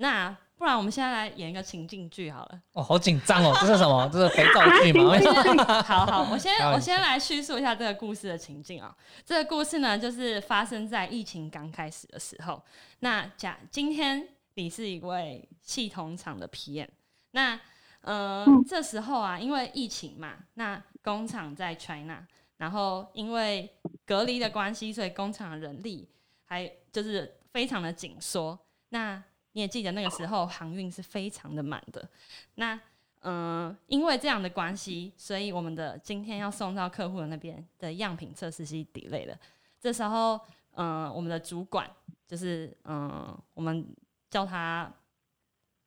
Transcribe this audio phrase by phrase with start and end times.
[0.00, 2.60] 那不然我们现在来演一个情境剧好了。
[2.72, 3.56] 哦，好紧张哦！
[3.60, 4.08] 这是什么？
[4.12, 5.82] 这是肥皂剧吗？
[5.82, 8.96] 好好，我先我先来叙述一下这个故事的情境啊。
[9.24, 12.60] 这个故事呢，就是发生在疫情刚开始的时候。
[13.00, 16.88] 那假今天你是一位系统厂的 PM，
[17.32, 17.58] 那
[18.00, 22.26] 呃、嗯这时候啊，因为疫情嘛，那工厂在 China，
[22.56, 23.72] 然后因为
[24.04, 26.08] 隔离的关系，所以工厂的人力
[26.46, 28.58] 还就是非常的紧缩。
[28.88, 29.22] 那
[29.58, 32.08] 你也记得那个时候航运是非常的满的。
[32.54, 32.78] 那
[33.22, 39.36] 嗯、因为这样的关系，所以我们的今天要送到客户的那边的样品测试机 delay 了。
[39.80, 40.38] 这时候，
[40.76, 41.90] 嗯、我们的主管
[42.28, 43.84] 就是嗯、我们
[44.30, 44.88] 叫他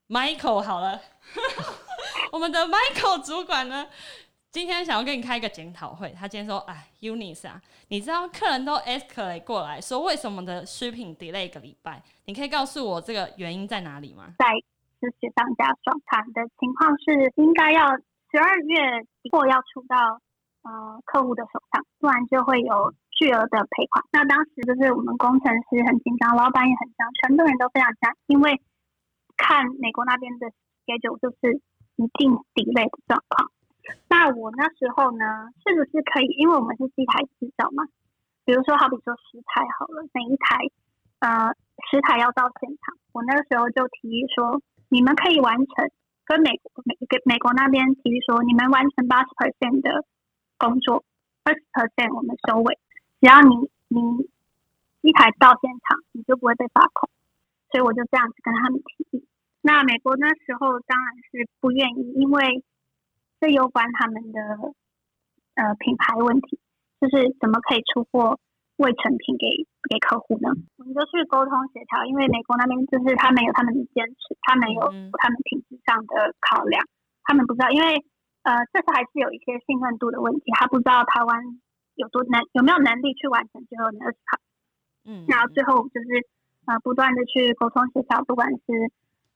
[0.09, 1.01] Michael 好了，
[2.33, 3.87] 我们的 Michael 主管呢，
[4.51, 6.11] 今天想要跟你开一个检讨会。
[6.11, 7.55] 他今天说：“哎，Unis 啊，
[7.87, 12.03] 你知道客人都 escalate 过来说，为什么的 shipping delay 一个礼拜？
[12.25, 14.51] 你可以告诉我这个原因在哪里吗？”在
[14.99, 15.95] 就是雪上加霜。
[16.05, 20.19] 谈的情况是应该要十二月或要出到
[20.63, 24.03] 呃客户的手上，不然就会有巨额的赔款。
[24.11, 28.59] 那当时就是我们工程师很紧张，老板也很紧张，全部人都非常紧张，因为
[29.37, 30.51] 看美国那边的
[30.83, 31.55] schedule 就是
[31.95, 33.49] 一定 delay 的状况。
[34.07, 36.27] 那我那时候呢，是不是可以？
[36.37, 37.83] 因为我们是机台制造嘛，
[38.45, 40.69] 比如说好比说十台好了，每一台
[41.19, 41.53] 呃
[41.89, 45.89] 十台要到现场，我那个时候就提议说，你们可以完成
[46.25, 50.05] 跟美国美给美国那边提议说，你们完成八十 percent 的
[50.57, 51.03] 工作，
[51.43, 52.79] 二十 percent 我们收尾，
[53.19, 54.29] 只要你你
[55.01, 57.09] 一台到现场，你就不会被罚款。
[57.71, 59.25] 所以我就这样子跟他们提议。
[59.61, 62.61] 那美国那时候当然是不愿意，因为
[63.41, 64.39] 这攸关他们的
[65.55, 66.59] 呃品牌问题，
[67.01, 68.37] 就是怎么可以出货
[68.77, 70.53] 未成品给给客户呢？
[70.77, 76.85] 我们就去沟通协调，因为美国那边就是他们有他们的坚持，他们有嗯他们品质上的考量，
[77.23, 78.05] 他们不知道，因为
[78.43, 81.41] 呃这是还是有一些信任度的问题，他不知道台湾
[81.95, 84.37] 有多能有没有能力去完成最后那二十套。
[85.03, 86.25] 嗯，然后最后就是
[86.69, 88.61] 呃不断的去沟通协调，不管是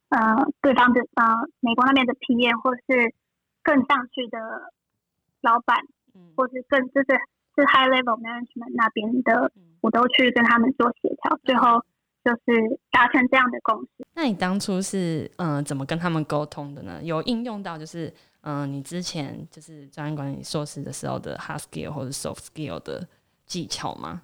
[0.10, 3.14] 呃对方的呃美国那边的 PM，或是
[3.66, 4.38] 更上去的
[5.42, 5.76] 老板，
[6.14, 7.08] 嗯或是更就是
[7.56, 11.84] 是 high level management 那边的，嗯我都去跟他们做协调，最后
[12.24, 14.06] 就是达成这样的共识。
[14.14, 17.02] 那你当初是嗯、呃怎么跟他们沟通的呢？
[17.04, 18.08] 有应用到就是
[18.42, 23.08] 嗯、呃你之前就是专业管理硕士的时候的 hard skill 或者 soft skill 的
[23.46, 24.22] 技巧吗？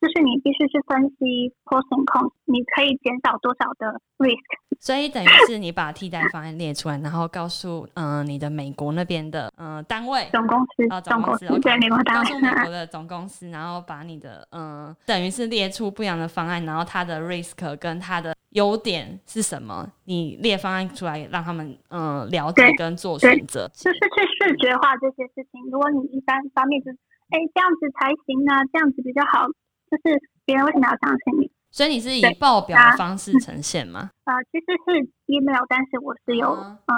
[0.00, 4.38] 就是你必须去分析 pros and cons，你可以减少多少的 risk。
[4.80, 23.68] 所以等于是你把替代方案列出来，然后告诉嗯、呃你的美国那边的嗯、呃单位总公司，啊，总总公公司司对美国单位告诉，美国的总公司，然后把你的嗯、呃等于是列出不一样的方案，然后它的 risk 跟它的优点是什么，你列方案出来，让他们嗯、呃了解跟做选择。
[23.74, 25.60] 就是去视觉化这些事情。
[25.70, 26.96] 如果你一般方面就是，
[27.28, 29.44] 哎，这样子才行啊，这样子比较好，
[29.90, 31.50] 就是别人为什么要相信你？
[31.72, 34.10] 所以你是以报表啊的方式呈现吗？
[34.24, 36.94] 呃，其实是 email，但是我是有、啊呃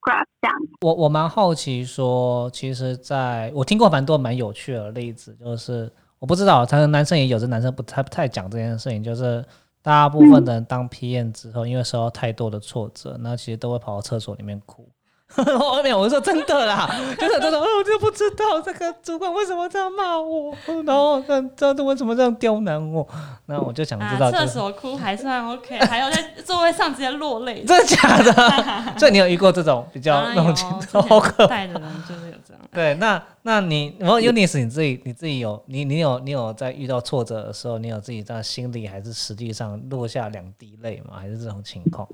[0.00, 0.56] graph 这样。
[0.80, 9.44] 我我蛮好奇说，其实在我听过蛮多蛮有趣的例子，就是我不知道，可能男生也有，这男生不太不太讲这件事情，就是
[9.82, 14.88] 大部分的人当 PM 之后，因为受到太多的挫折，那其实都会跑到厕所里面哭。
[15.36, 16.88] 我没有，我说真的啦，
[17.18, 20.54] 就是这种，哦我就不知道这个主管为什么这样骂我，
[20.86, 23.06] 然后这这这为什么这样刁难我，
[23.46, 27.62] 那我就想知道、啊，就是，厕所哭还算 OK，还有在座位上直接落泪。
[27.64, 28.98] 真的假的？
[28.98, 32.62] 所以你有遇过这种比较那种情之况，前好可带的人就是有这样。
[32.72, 41.14] 对，那那你，然后 Unis 你自己你自己有你你有你有在遇到挫折的时候，你有自己在心里还是实际上落下两滴泪吗？
[41.18, 42.08] 还是这种情况？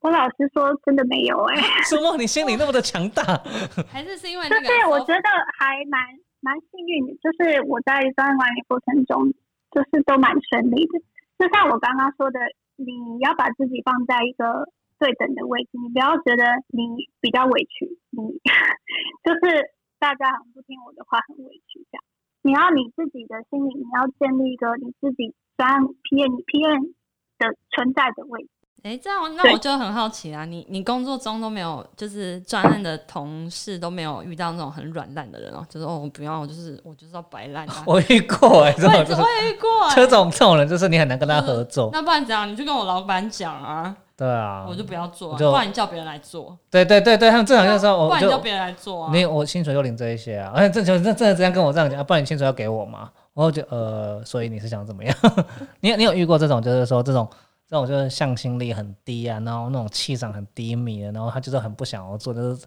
[0.00, 2.16] 我老实说，真的没有哎、什么？
[2.16, 3.22] 你心里那么的强大？
[3.90, 5.28] 还是是因为就那个是我觉得
[5.58, 6.00] 还蛮
[6.40, 9.26] 蛮幸运的，就是我在专业管理过程中，
[9.74, 11.00] 就是都蛮顺利的。
[11.38, 12.38] 就像我刚刚说的，
[12.76, 18.38] 你要把自己放在一个对等的位置，你不要觉得你比较委屈，你
[19.26, 22.04] 就是大家好像不听我的话很委屈这样。
[22.42, 26.94] 你要你自己的心里，你要建立一个你自己专案 PM PM
[27.38, 28.50] 的存在的位置。
[28.82, 30.44] 哎，这样那我就很好奇啊。
[30.44, 37.82] 你你工作中都没有，就是专案的同事都没有遇到那种很软烂的人哦，就是哦，不要，我就是我就是要摆烂啊。
[37.86, 41.90] 我遇过哎，这种就是我也遇过哎，这种这种人就是你很难跟他合作。
[41.92, 42.48] 那不然怎样？
[42.50, 43.94] 你就跟我老板讲啊。
[44.16, 46.56] 对啊，我就不要做，啊不然你叫别人来做。
[46.70, 49.10] 对对对对，他们正常就是说，我不然你叫别人来做啊。
[49.12, 53.10] 你我薪水就领这一些啊，而且这就这真的这样跟我这样讲，不然你薪水要给我吗？
[53.34, 55.16] 我就呃，所以你是想怎么样？
[55.80, 57.28] 你你有遇过这种，就是说这种
[57.68, 62.66] 这种就是向心力很低啊，然后那种气场很低迷的，然后他就是很不想要做，就是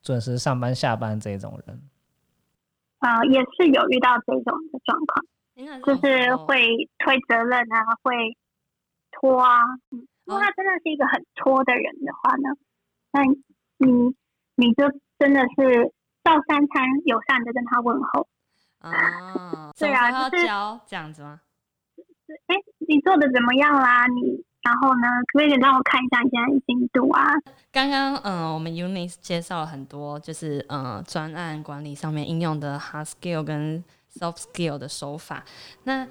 [0.00, 1.78] 准时上班下班这种人。
[3.00, 8.36] 啊、也是有遇到这种的状况，就是会推责任啊，会
[9.12, 9.52] 拖啊。
[9.90, 12.56] 嗯，如果他真的是一个很拖的人的话呢，
[13.12, 13.22] 那
[13.76, 14.16] 你
[14.56, 15.92] 你就真的是
[16.24, 18.26] 照三餐友善的跟他问候。
[18.78, 20.38] 啊，对啊要就
[20.86, 21.40] 这样子吗？
[22.46, 22.54] 哎，
[22.86, 24.06] 你做的怎么样啦？
[24.06, 27.24] 你然后呢，可不可以让我看一下你现在进度啊？
[27.72, 33.82] 刚刚嗯、我们 Unis 介绍了很多，就是呃专案管理上面应用的 hard skill 跟
[34.12, 35.42] soft skill 的手法。
[35.84, 36.06] 那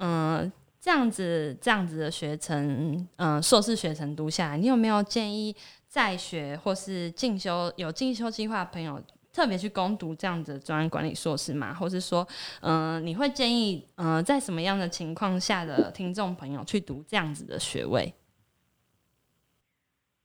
[0.00, 5.54] 嗯、这样子这样子的学程，嗯、硕士学程读下来，你有没有建议
[5.86, 9.00] 在学或是进修有进修计划的朋友？
[9.32, 12.26] 特别去攻读这样子的专案管理硕士嘛，或是说，
[12.60, 18.12] 嗯、你会建议，嗯、在什么样的情况下的听众朋友去读这样子的学位？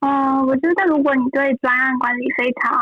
[0.02, 2.78] 嗯，我觉得如果你对专案管理非常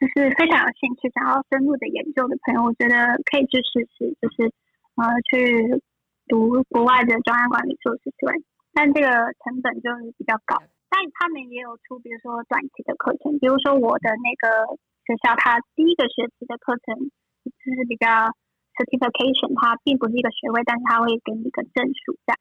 [0.00, 2.96] 就是非常有兴趣，想要深入的研究的朋友，我觉得
[3.30, 4.50] 可以去试试，就是
[4.96, 5.82] 呃去
[6.26, 8.42] 读国外的专案管理硕士学位，
[8.72, 9.08] 但这个
[9.44, 10.56] 成本就是比较高。
[10.90, 17.10] 但他们也有出，比如说短期的课程，比如说我的那个学校，它第一个学期的课程
[17.42, 18.06] 就是比较
[18.78, 22.38] certification，它并不是一个学位，但是它会给你一个证书，这样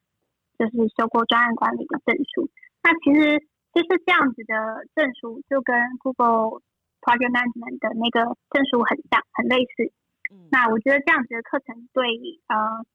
[0.57, 2.49] 就是修过专案管理的证书。
[2.83, 3.39] 那其实
[3.73, 6.61] 就是这样子的证书，就跟 Google
[7.01, 9.91] Project Management 的那个证书很像，很类似。
[10.31, 12.07] 嗯那我觉得这样子的课程对
[12.47, 12.85] 呃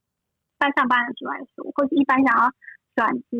[0.59, 2.53] 班上班的主来说，或者一般想要
[2.97, 3.37] 转职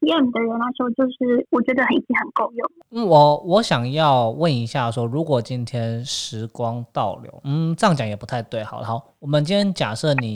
[0.00, 2.70] PM 的人来说，就是我觉得已经很够用。
[2.90, 8.64] 嗯，我我想要问一下说如果今天时光倒流，嗯，这样讲也不太对。
[8.64, 10.34] 好，好，我们今天假设你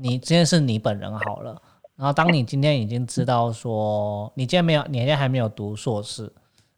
[0.00, 1.60] 你今天是你本人好了，
[1.96, 6.32] 然后当你今天已经知道说你今天没有，你今天还没有读硕士，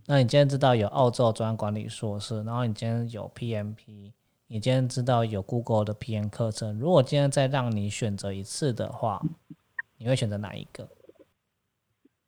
[0.06, 4.12] 那你今天知道有澳洲专管理硕士，然后你今天有 PMP，
[4.46, 9.20] 你今天知道有 Google 的 PM 课程，如果今天再让你选择一次的话，
[9.98, 10.88] 你会选择哪一个？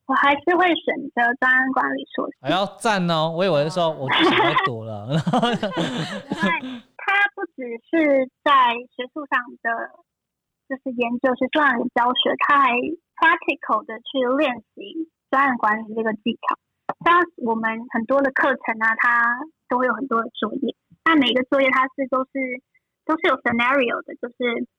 [0.07, 3.33] 我还是会选择专案管理硕士，还要赞哦！
[3.35, 9.97] 我以为是说我不想再读了，然 后因为它不只是在学术上的，
[10.69, 12.69] 就是研究学术上的教学，它还
[13.17, 16.53] practical 的去练习专案管理这个技巧。
[17.03, 22.61] 像我们很多的课程啊，它都会有很多的作业，那每个作业它是都是
[23.05, 24.69] 都是有 scenario 的，就是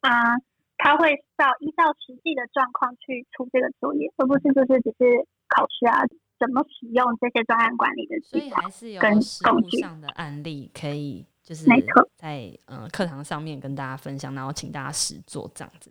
[0.00, 0.40] 嗯、呃，
[0.78, 6.02] 它会照依照实际的状况去出这个作业，而不是就是只是考试啊，
[6.38, 8.56] 怎么使用这些专案管理的所技巧。
[8.58, 15.90] 以还是有跟实工具物上的案例可以，就是没错在呃课堂上面跟大家分享，然后请大家实做这样子。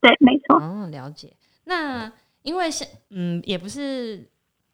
[0.00, 0.56] 对，没错。
[0.56, 1.36] 哦，了解。
[1.64, 2.10] 那
[2.42, 4.26] 因为是嗯，也不是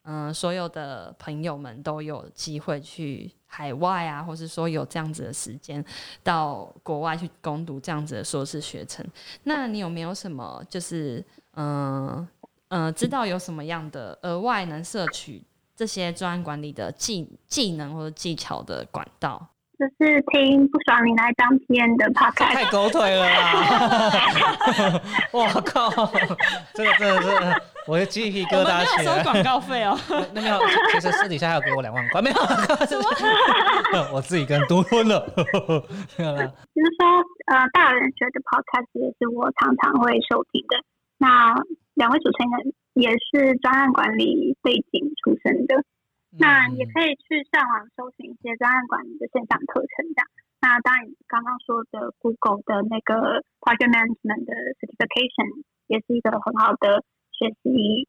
[0.09, 5.85] 嗯、所有的朋友们都有机会去海外啊，或是说有这样子的时间
[6.23, 9.05] 到国外去攻读这样子的硕士学程。
[9.43, 12.27] 那你有没有什么就是嗯
[12.69, 15.43] 嗯、呃知道有什么样的额外能摄取
[15.75, 19.47] 这些专案管理的技技能或者技巧的管道？
[19.79, 25.03] 就是听不爽你来当 PM 的 podcast，太狗腿了啦！
[25.33, 25.91] 我靠，
[26.73, 29.23] 这 个真的是我的鸡皮疙瘩起来。
[29.23, 29.97] 广告费哦。
[30.35, 30.59] 那没有，
[30.93, 32.37] 其实私底下还有给我两万块，没有，
[34.13, 35.23] 我自己跟多吞了。
[36.19, 36.43] 没有啦，
[36.75, 37.07] 就是说，
[37.47, 40.77] 呃，大人学的 podcast 也是我常常会收听的。
[41.19, 41.55] 那
[41.95, 45.83] 两位主持人也是专案管理背景出身的，
[46.39, 50.27] 那也可以去上网搜寻一些专案管理的线上课程这样。
[50.61, 57.05] 那当然，刚刚说的 Google 的那个 Project Management 的 Certification 也是一个很好的
[57.39, 58.09] 学习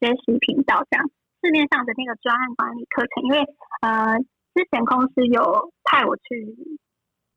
[0.00, 1.04] 学习频道这样。
[1.42, 3.42] 市面上的那个专案管理课程，因为
[3.82, 4.18] 呃
[4.54, 6.78] 之前公司有派我去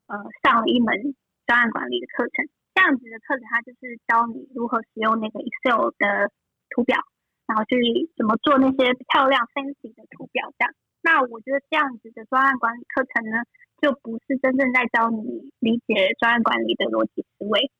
[0.08, 1.16] 呃上了一门
[1.48, 6.30] 专案管理的课程，这样子的课程它就是教你如何使用那个 Excel 的
[6.70, 7.02] 图表，
[7.48, 7.76] 然后去
[8.16, 10.74] 怎么做那些漂亮 fancy 的图表这样。
[11.02, 13.42] 那我觉得这样子的专案管理课程呢，
[13.82, 17.72] 就不是真正在教你理解专案管理的逻辑思维。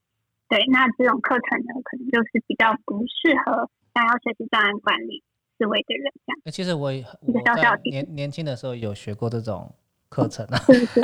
[0.50, 5.24] 对，那这种课程呢，可能就是比较不适合想要学习档案管理
[5.58, 6.52] 思维的人这样。
[6.52, 9.74] 其实我也我在年年轻的时候有学过这种
[10.10, 10.60] 课程啊，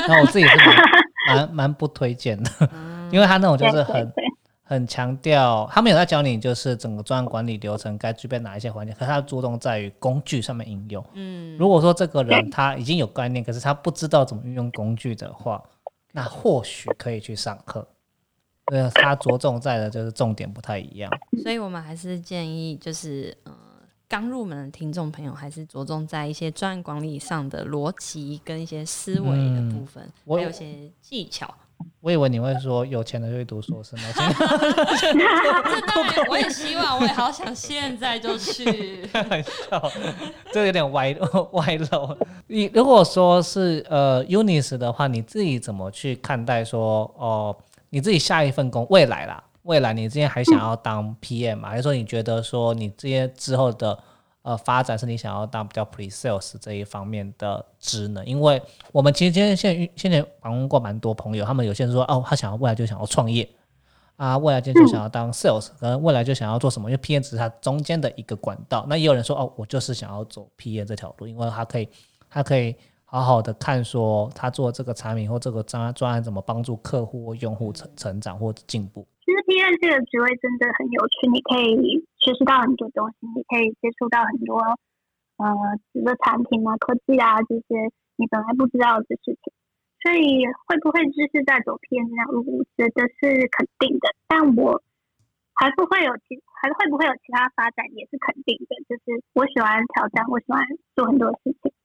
[0.08, 0.76] 那我自己是蛮
[1.28, 2.50] 蛮蛮不推荐的，
[3.12, 4.12] 因为他那种就是很。
[4.64, 11.06] 很强调，他们有在教你，就是整个专案管理流程该具备哪一些环节，可是他注重在于工具上面应用。
[11.12, 15.62] 嗯，如果说这个人他已经有概念，可是他不知道怎么运用工具的话，
[16.14, 17.86] 那或许可以去上课。
[18.66, 21.12] 对，他着重在的就是重点不太一样。
[21.44, 23.54] 所以我们还是建议，就是呃，
[24.08, 31.54] 刚入门的听众朋友，还是着重在一些专案管理上的逻辑跟一些思维的部分，还有一些技巧。
[32.00, 34.04] 我以为你会说有钱的就会读硕士呢。
[34.16, 39.02] 这当然，我也希望，我也好想现在就去。
[39.12, 39.92] 开玩笑，
[40.54, 41.12] 这有点歪
[41.54, 42.16] 歪漏。
[42.46, 47.56] 你如果说是呃 UNIS 的话，你自己怎么去看待说哦，
[47.92, 54.00] 你自己下一份工未来啦，未来你之前还想要当 PM 还是说你觉得说你这些之后的？
[54.44, 58.60] 呃，发展是你想要当比较 pre sales 这一方面的职能，因为
[58.92, 63.48] 我们其实今天现在现在访问过蛮多朋友，他们有些人说哦，他想要未来就想要创业
[64.16, 68.84] 啊，未来就就想要当 sales，可能未来就想要做什么，因为 PM 只是它中间的一个管道。
[68.90, 71.88] 那也有人说哦，我就是想要走 PM 这条路，因为它可以，
[72.28, 72.76] 它可以
[73.12, 79.06] 好好的看说他做这个产品或这个专专案怎么帮助客户或用户成成长或进步。
[79.20, 84.64] 其实 PM 这个职位真的很有趣，你可以学习到很多东西，你可以接触到很多
[85.44, 85.52] 呃，
[85.92, 89.52] 新的产品啊、科技啊这些你本来不知道的事情。
[90.00, 94.08] 所以会不会就是在走 PM 这条路，我觉得是肯定的。
[94.32, 94.80] 但我
[95.60, 98.72] 还不会有其，还会不会有其他发展，也是肯定的。
[98.88, 100.64] 就是我喜欢挑战，我喜欢
[100.96, 101.76] 做很多事情，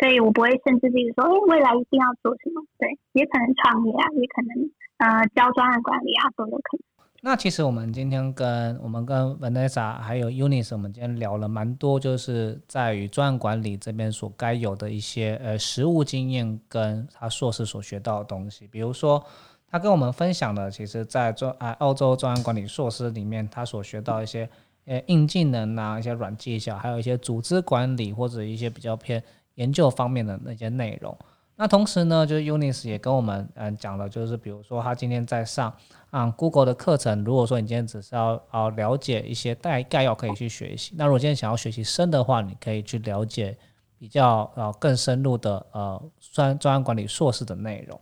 [0.00, 2.64] 所以我不会限制自己说，哎，未来一定要做什么。
[2.78, 4.70] 对，也可能创业啊，也可能。
[4.98, 6.82] 呃，教专案管理啊，都有可能。
[7.22, 18.66] 那其实我们今天跟我们跟 Vanessa 还有 Unis，我们今天聊了蛮多，就是在于专案管理这边所该有的一些呃实务经验，跟他硕士所学到的东西。
[18.66, 19.24] 比如说，
[19.70, 24.48] 他跟我们分享的，其实在专啊澳洲专案管理硕士里面，他所学到一些
[24.84, 29.22] 呃硬技能啊，一些软技巧，还有一些组织管理或者一些比较偏
[29.54, 31.16] 研究方面的那些内容。
[31.56, 35.72] 那同时呢，就是 Unis 也跟我们嗯讲了，就是比如说他今天在上
[36.10, 43.56] 啊 Google 的课程，如果说你今天只是要啊了解一些概概要可以去学习，那如果今天想要学习深的话，你可以去了解
[44.00, 48.00] 比较呃更深入的呃专专案管理硕士的内容。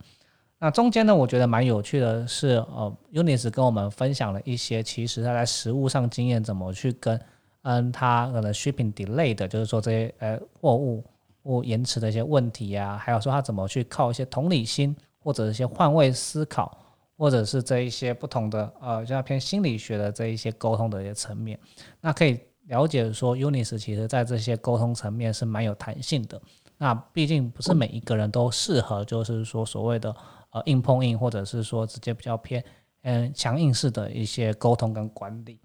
[0.59, 7.21] 那中间呢，我觉得蛮有趣的是，呃，Unis 跟我们分享了一些其实他在实物上经验怎么去跟
[7.65, 11.05] 嗯他可能 shipping delay 的，就是说这些呃货物。
[11.43, 16.79] 或延迟的一些问题啊，还有说他怎么去靠一些同理心，或者一些换位思考，
[17.17, 21.59] 或者是这一些不同的呃，像偏心理学的这一些沟通的一些层面，
[22.01, 26.41] 那可以了解说，Unis 其实在这些沟通层面是蛮有弹性的。
[26.79, 30.15] 那毕竟不是每一个人都适合，就是说所谓的
[30.51, 32.65] 呃硬碰硬，或者是说直接比较偏
[33.03, 35.61] 嗯强硬式的一些沟通跟管理。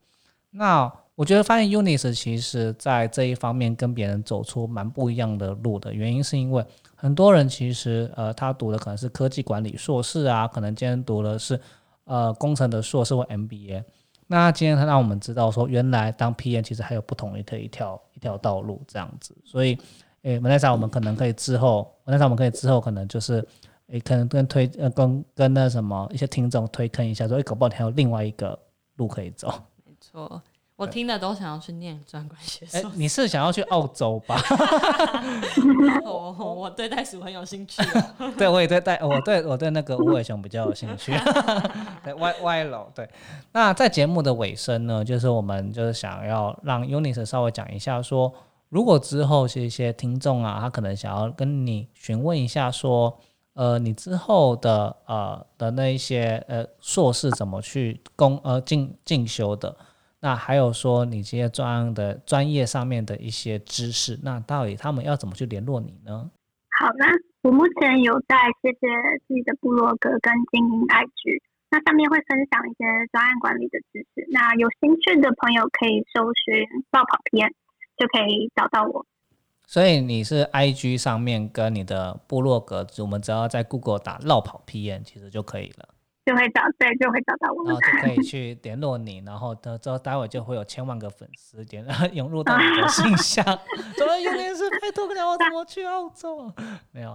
[0.49, 6.63] 那我觉得发现 Unis 其实在这一方面跟别人走出蛮不一样的路的原因，是因为
[6.95, 11.59] 很多人其实呃他读的可能是科技管理硕士啊，可能今天读的是
[12.03, 13.83] 呃工程的硕士或 MBA。
[14.27, 19.35] 那今天他让我们知道说，原来当 PM 其实还有不同的一条一条道路这样子。
[19.43, 19.75] 所以，
[20.21, 23.43] 诶，文莱莎，我们可能可以之后，文莱莎，我们可以之后可能就是
[23.87, 28.59] 诶，可能跟推呃跟跟那什么一些听众推坑一下，说诶，搞不好你还有另外一个
[28.97, 29.51] 路可以走。
[29.83, 30.39] 没错。
[30.77, 32.87] 我听的都想要去念专管学术。
[32.93, 34.39] 你是想要去澳洲吧？
[36.05, 37.81] 我我对袋鼠很有兴趣。
[38.37, 41.11] 对，我也对袋，我对我对那个无尾熊比较有兴趣。
[42.05, 42.87] 对，歪歪楼。
[42.93, 43.09] 对，
[43.53, 48.31] 那在节目的尾声呢，就是我们就是想要让 Unis 稍微讲一下，说
[48.69, 53.17] 如果之后是一些听众啊，他可能想要跟你询问一下，说
[53.55, 59.75] 呃，你之后的呃的那一些呃硕士怎么去攻呃进进修的。
[60.19, 66.29] 那还有说你这些专案的专业上面的一些知识，那到底他们要怎么去联络你呢？
[66.79, 67.05] 好的，
[67.43, 68.87] 我目前有在这些
[69.27, 74.27] 自己的部落格跟经营 IG，那上面会分享一些专案管理的知识。
[74.31, 77.53] 那有兴趣的朋友可以搜寻“绕跑片”，
[77.97, 79.05] 就可以找到我。
[79.65, 85.89] 所以你是 IG 上面跟你的部落格，我们只要在 Google 打“绕跑 PN” 其实就可以了。
[86.27, 87.99] 就会找对，就会找到我们然后。
[87.99, 93.43] 就可以去联络你，然后的之后待会就会有千万个粉丝点 涌入到你的信箱，
[93.97, 96.51] 怎么有点是拜托不了我怎么去澳洲？
[96.91, 97.13] 没有，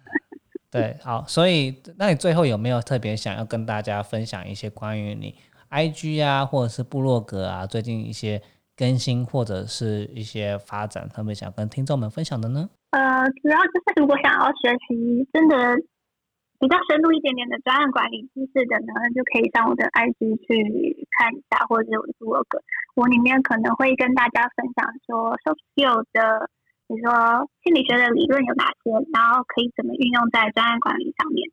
[0.72, 5.34] 对，好，所以那你最后有没有特别想要跟大家分享一些关于你
[5.70, 8.40] IG 啊，或者是部落格啊，最近一些
[8.74, 12.70] 更新或者是一些发展，特别想跟听众们分享的呢？
[12.92, 15.56] 呃，主要就是如果想要学习真的
[16.58, 22.60] 比较深入一点点的专案管理知识的呢，就可以上我的 IG 去看一下，或者是我的部落格，
[22.94, 26.50] 我里面可能会跟大家分享说 soft skill 的，
[26.88, 31.50] 比如说心理学的理论有哪些，然后可以怎么运用在专案管理上面。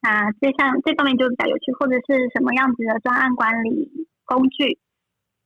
[0.00, 4.78] 那这项这方面就比较有趣，或者是什么样子的专案管理工具，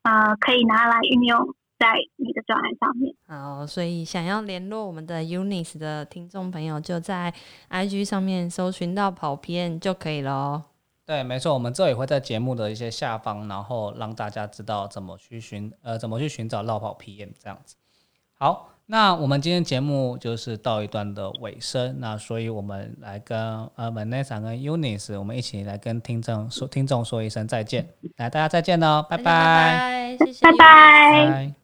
[0.02, 3.12] 呃，可以拿来运用在你的专案上面。
[3.26, 7.34] 好，所以想要联络我们的 Unis 的听众朋友，就在
[7.70, 10.62] IG 上面搜寻到跑偏就可以了哦。
[11.04, 17.74] 对，没错，我们这也会在节目的一些下方，然后让大家知道怎么去寻呃怎么去寻找绕跑 PM 这样子。
[18.34, 23.36] 好，那我们今天节目就是到一段的尾声，那所以我们来跟
[23.74, 30.56] 呃 Vanessa 跟 Unis，我们一起来跟听众说听众说一声再见，来大家再见喽，拜拜，拜拜，谢谢拜。
[30.56, 31.61] 拜。